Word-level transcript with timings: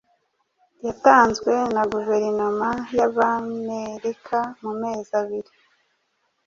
yatanzwe 0.85 1.53
na 1.73 1.83
guverinoma 1.91 2.69
yAmerika 2.97 4.39
mu 4.61 4.71
mezi 4.81 5.11
abiri 5.21 5.51